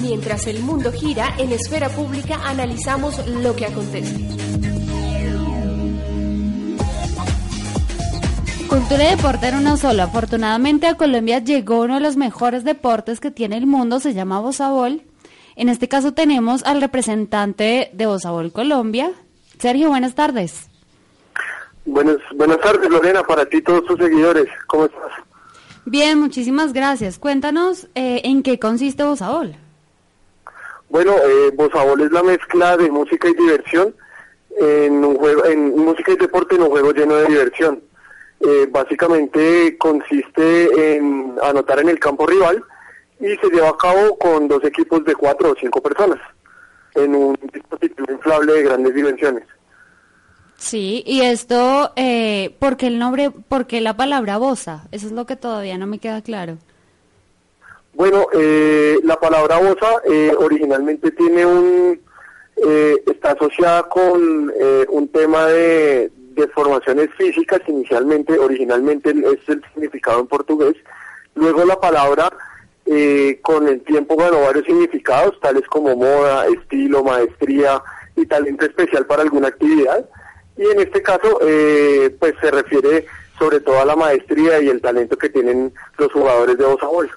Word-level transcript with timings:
Mientras 0.00 0.46
el 0.46 0.60
mundo 0.60 0.92
gira, 0.92 1.34
en 1.38 1.52
esfera 1.52 1.88
pública 1.88 2.40
analizamos 2.44 3.26
lo 3.28 3.54
que 3.54 3.66
acontece. 3.66 4.14
Cultura 8.68 9.04
y 9.04 9.16
deporte 9.16 9.48
en 9.48 9.56
uno 9.56 9.76
solo. 9.76 10.02
Afortunadamente 10.02 10.86
a 10.86 10.96
Colombia 10.96 11.38
llegó 11.38 11.82
uno 11.82 11.94
de 11.94 12.00
los 12.00 12.16
mejores 12.16 12.64
deportes 12.64 13.20
que 13.20 13.30
tiene 13.30 13.58
el 13.58 13.66
mundo, 13.66 14.00
se 14.00 14.14
llama 14.14 14.40
Bosabol. 14.40 15.02
En 15.56 15.68
este 15.68 15.88
caso 15.88 16.14
tenemos 16.14 16.62
al 16.64 16.80
representante 16.80 17.90
de 17.92 18.06
Bosabol 18.06 18.50
Colombia. 18.52 19.12
Sergio, 19.58 19.88
buenas 19.88 20.14
tardes. 20.14 20.68
Buenas, 21.84 22.16
buenas 22.34 22.58
tardes, 22.60 22.90
Lorena, 22.90 23.22
para 23.22 23.44
ti 23.44 23.58
y 23.58 23.62
todos 23.62 23.84
tus 23.84 23.98
seguidores. 23.98 24.46
¿Cómo 24.66 24.86
estás? 24.86 25.12
Bien, 25.84 26.18
muchísimas 26.18 26.72
gracias. 26.72 27.18
Cuéntanos 27.18 27.88
eh, 27.94 28.20
en 28.24 28.42
qué 28.42 28.58
consiste 28.58 29.02
Bosabol. 29.02 29.56
Bueno, 30.88 31.12
eh, 31.16 31.50
Bosabol 31.54 32.02
es 32.02 32.12
la 32.12 32.22
mezcla 32.22 32.76
de 32.76 32.90
música 32.90 33.28
y 33.28 33.34
diversión 33.34 33.94
en 34.60 35.04
un 35.04 35.16
juego, 35.16 35.44
en 35.46 35.76
música 35.76 36.12
y 36.12 36.16
deporte 36.16 36.54
en 36.54 36.62
un 36.62 36.70
juego 36.70 36.92
lleno 36.92 37.16
de 37.16 37.26
diversión. 37.26 37.82
Eh, 38.40 38.68
básicamente 38.70 39.76
consiste 39.78 40.96
en 40.96 41.36
anotar 41.42 41.80
en 41.80 41.88
el 41.88 41.98
campo 41.98 42.26
rival 42.26 42.62
y 43.18 43.36
se 43.36 43.48
lleva 43.48 43.70
a 43.70 43.76
cabo 43.76 44.18
con 44.18 44.48
dos 44.48 44.62
equipos 44.64 45.04
de 45.04 45.14
cuatro 45.14 45.52
o 45.52 45.56
cinco 45.58 45.80
personas 45.80 46.18
en 46.94 47.14
un 47.14 47.38
dispositivo 47.52 48.12
inflable 48.12 48.52
de 48.52 48.62
grandes 48.62 48.94
dimensiones. 48.94 49.44
Sí, 50.62 51.02
y 51.04 51.22
esto, 51.22 51.90
eh, 51.96 52.54
¿por 52.60 52.76
qué 52.76 52.86
el 52.86 53.00
nombre, 53.00 53.32
por 53.32 53.66
qué 53.66 53.80
la 53.80 53.96
palabra 53.96 54.38
bosa? 54.38 54.84
Eso 54.92 55.06
es 55.06 55.12
lo 55.12 55.26
que 55.26 55.34
todavía 55.34 55.76
no 55.76 55.88
me 55.88 55.98
queda 55.98 56.22
claro. 56.22 56.56
Bueno, 57.94 58.28
eh, 58.32 59.00
la 59.02 59.18
palabra 59.18 59.58
bosa 59.58 60.00
eh, 60.08 60.32
originalmente 60.38 61.10
tiene 61.10 61.44
un, 61.44 62.00
eh, 62.64 62.94
está 63.06 63.32
asociada 63.32 63.88
con 63.88 64.52
eh, 64.56 64.86
un 64.88 65.08
tema 65.08 65.46
de, 65.46 66.12
de 66.16 66.48
formaciones 66.54 67.10
físicas, 67.18 67.60
inicialmente, 67.66 68.38
originalmente 68.38 69.10
es 69.10 69.48
el 69.48 69.64
significado 69.74 70.20
en 70.20 70.28
portugués, 70.28 70.76
luego 71.34 71.64
la 71.64 71.80
palabra 71.80 72.32
eh, 72.86 73.40
con 73.42 73.66
el 73.66 73.80
tiempo 73.82 74.14
ganó 74.14 74.42
varios 74.42 74.64
significados, 74.64 75.40
tales 75.40 75.66
como 75.66 75.96
moda, 75.96 76.46
estilo, 76.46 77.02
maestría 77.02 77.82
y 78.14 78.26
talento 78.26 78.64
especial 78.64 79.06
para 79.06 79.22
alguna 79.22 79.48
actividad, 79.48 80.08
y 80.56 80.64
en 80.64 80.80
este 80.80 81.02
caso 81.02 81.38
eh, 81.42 82.14
pues 82.18 82.34
se 82.40 82.50
refiere 82.50 83.06
sobre 83.38 83.60
todo 83.60 83.80
a 83.80 83.84
la 83.84 83.96
maestría 83.96 84.60
y 84.60 84.68
el 84.68 84.80
talento 84.80 85.16
que 85.16 85.28
tienen 85.28 85.72
los 85.98 86.12
jugadores 86.12 86.58
de 86.58 86.64
Bosabol. 86.64 87.10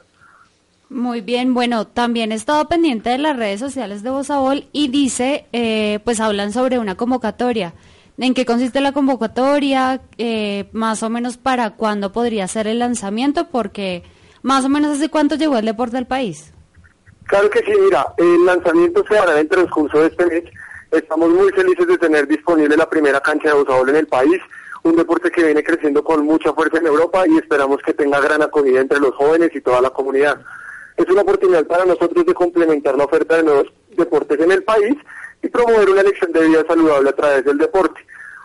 Muy 0.89 1.21
bien, 1.21 1.53
bueno, 1.53 1.87
también 1.87 2.31
he 2.31 2.35
estado 2.35 2.67
pendiente 2.67 3.09
de 3.09 3.17
las 3.17 3.35
redes 3.35 3.59
sociales 3.59 4.03
de 4.03 4.11
Bosabol 4.11 4.65
y 4.71 4.87
dice, 4.87 5.45
eh, 5.51 5.99
pues 6.03 6.19
hablan 6.19 6.53
sobre 6.53 6.79
una 6.79 6.95
convocatoria. 6.95 7.73
¿En 8.17 8.33
qué 8.33 8.45
consiste 8.45 8.79
la 8.81 8.93
convocatoria? 8.93 10.01
Eh, 10.17 10.69
más 10.71 11.03
o 11.03 11.09
menos 11.09 11.37
para 11.37 11.71
cuándo 11.71 12.11
podría 12.11 12.47
ser 12.47 12.67
el 12.67 12.79
lanzamiento, 12.79 13.49
porque 13.49 14.03
más 14.41 14.63
o 14.63 14.69
menos 14.69 14.95
hace 14.95 15.09
cuánto 15.09 15.35
llegó 15.35 15.57
el 15.57 15.65
deporte 15.65 15.97
al 15.97 16.07
país. 16.07 16.53
Claro 17.25 17.49
que 17.49 17.59
sí, 17.59 17.71
mira, 17.83 18.13
el 18.17 18.45
lanzamiento 18.45 19.03
se 19.07 19.17
hará 19.17 19.33
en 19.33 19.39
el 19.39 19.49
transcurso 19.49 19.99
de 19.99 20.07
este 20.07 20.25
mes. 20.27 20.43
Estamos 20.95 21.29
muy 21.29 21.51
felices 21.51 21.85
de 21.87 21.97
tener 21.97 22.25
disponible 22.25 22.77
la 22.77 22.89
primera 22.89 23.19
cancha 23.19 23.49
de 23.49 23.55
Bosabol 23.55 23.89
en 23.89 23.97
el 23.97 24.07
país, 24.07 24.41
un 24.83 24.95
deporte 24.95 25.29
que 25.29 25.43
viene 25.43 25.61
creciendo 25.61 26.01
con 26.01 26.23
mucha 26.23 26.53
fuerza 26.53 26.77
en 26.77 26.87
Europa 26.87 27.25
y 27.27 27.37
esperamos 27.37 27.81
que 27.85 27.93
tenga 27.93 28.21
gran 28.21 28.41
acogida 28.41 28.79
entre 28.79 29.01
los 29.01 29.13
jóvenes 29.13 29.49
y 29.53 29.59
toda 29.59 29.81
la 29.81 29.89
comunidad. 29.89 30.39
Es 30.95 31.05
una 31.09 31.23
oportunidad 31.23 31.67
para 31.67 31.83
nosotros 31.83 32.25
de 32.25 32.33
complementar 32.33 32.97
la 32.97 33.03
oferta 33.03 33.35
de 33.35 33.43
nuevos 33.43 33.73
deportes 33.97 34.39
en 34.39 34.53
el 34.53 34.63
país 34.63 34.95
y 35.43 35.49
promover 35.49 35.89
una 35.89 35.99
elección 35.99 36.31
de 36.31 36.47
vida 36.47 36.63
saludable 36.65 37.09
a 37.09 37.15
través 37.15 37.43
del 37.43 37.57
deporte. 37.57 37.99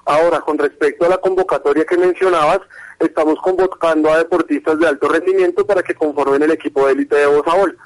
Ahora, 0.07 0.41
con 0.41 0.59
respecto 0.59 1.05
a 1.05 1.09
la 1.09 1.19
convocatoria 1.19 1.85
que 1.85 1.97
mencionabas, 1.97 2.63
estamos 2.99 3.39
convocando 3.43 4.11
a 4.11 4.19
deportistas 4.19 4.77
de 4.81 4.89
alto 4.89 5.09
rendimiento 5.09 5.65
para 5.65 5.85
que 5.85 5.95
conformen 5.95 6.43
el 6.43 6.51
equipo 6.51 6.85
de 6.85 6.95
élite 6.95 7.15
de 7.15 7.27
Bosabol, 7.27 7.79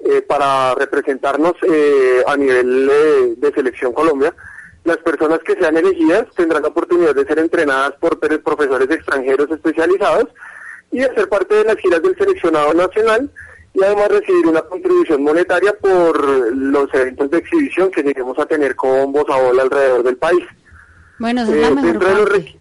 eh, 0.00 0.22
para 0.22 0.74
representarnos 0.74 1.54
eh, 1.62 2.22
a 2.26 2.36
nivel 2.36 2.88
eh, 2.90 3.34
de 3.36 3.52
selección 3.52 3.92
Colombia. 3.92 4.34
Las 4.84 4.98
personas 4.98 5.38
que 5.46 5.54
sean 5.56 5.76
elegidas 5.76 6.26
tendrán 6.36 6.62
la 6.62 6.68
oportunidad 6.68 7.14
de 7.14 7.24
ser 7.24 7.38
entrenadas 7.38 7.92
por 8.00 8.18
profesores 8.18 8.90
extranjeros 8.90 9.50
especializados 9.50 10.28
y 10.92 10.98
de 10.98 11.14
ser 11.14 11.28
parte 11.28 11.54
de 11.54 11.64
las 11.64 11.76
giras 11.78 12.02
del 12.02 12.16
seleccionado 12.16 12.74
nacional 12.74 13.30
y 13.72 13.82
además 13.82 14.08
recibir 14.08 14.46
una 14.46 14.60
contribución 14.62 15.22
monetaria 15.24 15.72
por 15.80 16.22
los 16.54 16.92
eventos 16.94 17.30
de 17.30 17.38
exhibición 17.38 17.90
que 17.90 18.02
lleguemos 18.02 18.38
a 18.38 18.46
tener 18.46 18.76
con 18.76 19.10
Bosabol 19.10 19.58
alrededor 19.58 20.02
del 20.02 20.16
país. 20.18 20.44
Bueno, 21.18 21.42
esa 21.42 21.50
es 21.52 21.56
Eh, 21.56 21.60
la 21.62 21.70
mejor 21.70 21.94
los 21.94 22.04
parte. 22.30 22.58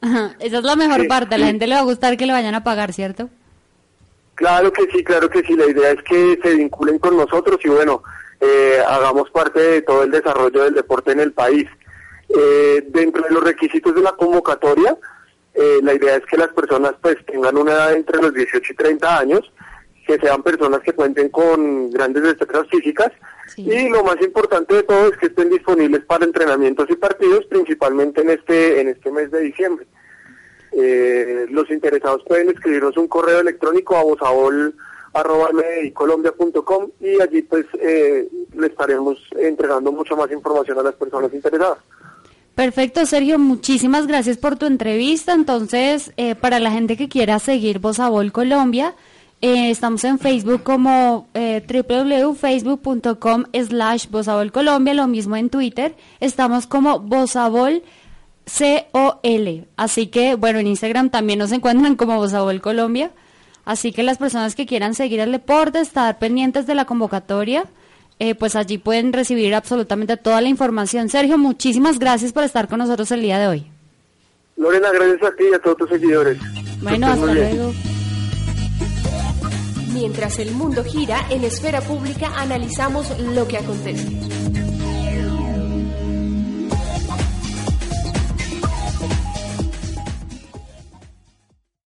Ajá, 0.00 0.34
esa 0.40 0.58
es 0.58 0.64
la 0.64 0.74
mejor 0.76 1.00
Sí, 1.02 1.06
parte, 1.06 1.34
a 1.34 1.38
la 1.38 1.44
sí. 1.44 1.50
gente 1.52 1.66
le 1.66 1.74
va 1.74 1.80
a 1.82 1.84
gustar 1.84 2.16
que 2.16 2.26
le 2.26 2.32
vayan 2.32 2.54
a 2.56 2.64
pagar, 2.64 2.92
¿cierto? 2.92 3.28
Claro 4.42 4.72
que 4.72 4.90
sí, 4.90 5.04
claro 5.04 5.30
que 5.30 5.44
sí. 5.44 5.54
La 5.54 5.66
idea 5.66 5.92
es 5.92 6.02
que 6.02 6.36
se 6.42 6.56
vinculen 6.56 6.98
con 6.98 7.16
nosotros 7.16 7.60
y 7.62 7.68
bueno, 7.68 8.02
eh, 8.40 8.82
hagamos 8.88 9.30
parte 9.30 9.60
de 9.60 9.82
todo 9.82 10.02
el 10.02 10.10
desarrollo 10.10 10.64
del 10.64 10.74
deporte 10.74 11.12
en 11.12 11.20
el 11.20 11.32
país. 11.32 11.68
Eh, 12.28 12.82
dentro 12.88 13.22
de 13.22 13.30
los 13.30 13.44
requisitos 13.44 13.94
de 13.94 14.00
la 14.00 14.10
convocatoria, 14.12 14.98
eh, 15.54 15.78
la 15.84 15.94
idea 15.94 16.16
es 16.16 16.26
que 16.26 16.36
las 16.36 16.48
personas 16.48 16.94
pues 17.00 17.24
tengan 17.24 17.56
una 17.56 17.70
edad 17.70 17.92
entre 17.92 18.20
los 18.20 18.34
18 18.34 18.72
y 18.72 18.74
30 18.74 19.16
años, 19.16 19.52
que 20.08 20.18
sean 20.18 20.42
personas 20.42 20.80
que 20.80 20.92
cuenten 20.92 21.28
con 21.28 21.92
grandes 21.92 22.24
destrezas 22.24 22.66
físicas 22.68 23.12
Sí. 23.46 23.62
y 23.70 23.88
lo 23.90 24.02
más 24.02 24.20
importante 24.22 24.74
de 24.74 24.82
todo 24.82 25.06
es 25.08 25.16
que 25.18 25.26
estén 25.26 25.50
disponibles 25.50 26.04
para 26.04 26.24
entrenamientos 26.24 26.90
y 26.90 26.96
partidos, 26.96 27.44
principalmente 27.46 28.22
en 28.22 28.30
este 28.30 28.80
en 28.80 28.88
este 28.88 29.12
mes 29.12 29.30
de 29.30 29.40
diciembre. 29.40 29.86
Eh, 30.72 31.46
los 31.50 31.70
interesados 31.70 32.22
pueden 32.26 32.48
escribirnos 32.50 32.96
un 32.96 33.08
correo 33.08 33.40
electrónico 33.40 33.96
a 33.96 34.02
vosabol.com 34.04 34.72
y 37.00 37.20
allí 37.20 37.42
pues 37.42 37.66
eh, 37.78 38.28
le 38.54 38.66
estaremos 38.66 39.18
entregando 39.38 39.92
mucha 39.92 40.16
más 40.16 40.30
información 40.32 40.78
a 40.78 40.82
las 40.82 40.94
personas 40.94 41.32
interesadas. 41.34 41.78
Perfecto, 42.54 43.06
Sergio, 43.06 43.38
muchísimas 43.38 44.06
gracias 44.06 44.36
por 44.36 44.56
tu 44.56 44.66
entrevista. 44.66 45.32
Entonces, 45.32 46.12
eh, 46.18 46.34
para 46.34 46.60
la 46.60 46.70
gente 46.70 46.98
que 46.98 47.08
quiera 47.08 47.38
seguir 47.38 47.78
Bosabol 47.78 48.30
Colombia, 48.30 48.94
eh, 49.40 49.70
estamos 49.70 50.04
en 50.04 50.18
Facebook 50.20 50.62
como 50.62 51.26
eh, 51.34 51.64
www.facebook.com 51.66 53.44
slash 53.52 54.06
lo 54.10 55.08
mismo 55.08 55.34
en 55.36 55.50
Twitter. 55.50 55.96
Estamos 56.20 56.66
como 56.68 57.00
Bosabol 57.00 57.82
COL. 58.46 59.66
Así 59.76 60.06
que, 60.08 60.34
bueno, 60.34 60.58
en 60.58 60.66
Instagram 60.66 61.10
también 61.10 61.38
nos 61.38 61.52
encuentran 61.52 61.96
como 61.96 62.16
Bosabol 62.16 62.60
Colombia. 62.60 63.10
Así 63.64 63.92
que 63.92 64.02
las 64.02 64.18
personas 64.18 64.54
que 64.54 64.66
quieran 64.66 64.94
seguir 64.94 65.20
el 65.20 65.32
deporte, 65.32 65.80
estar 65.80 66.18
pendientes 66.18 66.66
de 66.66 66.74
la 66.74 66.84
convocatoria, 66.84 67.64
eh, 68.18 68.34
pues 68.34 68.56
allí 68.56 68.78
pueden 68.78 69.12
recibir 69.12 69.54
absolutamente 69.54 70.16
toda 70.16 70.40
la 70.40 70.48
información. 70.48 71.08
Sergio, 71.08 71.38
muchísimas 71.38 71.98
gracias 71.98 72.32
por 72.32 72.44
estar 72.44 72.68
con 72.68 72.78
nosotros 72.78 73.10
el 73.12 73.22
día 73.22 73.38
de 73.38 73.46
hoy. 73.46 73.66
Lorena, 74.56 74.90
gracias 74.92 75.22
a 75.22 75.36
ti 75.36 75.44
y 75.50 75.54
a 75.54 75.58
todos 75.58 75.76
tus 75.78 75.90
seguidores. 75.90 76.38
Bueno, 76.82 77.06
hasta 77.06 77.34
luego. 77.34 77.72
Mientras 79.92 80.38
el 80.38 80.52
mundo 80.52 80.82
gira, 80.84 81.26
en 81.30 81.44
esfera 81.44 81.80
pública 81.80 82.32
analizamos 82.36 83.16
lo 83.20 83.46
que 83.46 83.58
acontece. 83.58 84.61